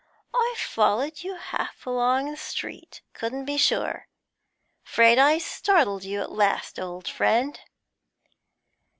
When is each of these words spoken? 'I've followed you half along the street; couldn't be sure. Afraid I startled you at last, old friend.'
'I've 0.33 0.57
followed 0.57 1.21
you 1.21 1.35
half 1.35 1.85
along 1.85 2.31
the 2.31 2.35
street; 2.35 3.03
couldn't 3.13 3.45
be 3.45 3.55
sure. 3.55 4.07
Afraid 4.83 5.19
I 5.19 5.37
startled 5.37 6.03
you 6.03 6.21
at 6.21 6.31
last, 6.31 6.79
old 6.79 7.07
friend.' 7.07 7.59